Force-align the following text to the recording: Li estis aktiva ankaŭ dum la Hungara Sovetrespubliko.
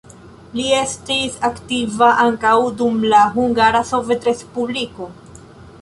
Li 0.59 0.63
estis 0.77 1.35
aktiva 1.49 2.07
ankaŭ 2.25 2.55
dum 2.81 2.99
la 3.13 3.21
Hungara 3.37 3.83
Sovetrespubliko. 3.93 5.15